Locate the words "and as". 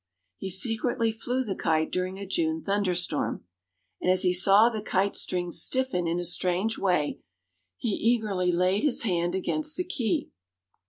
4.01-4.23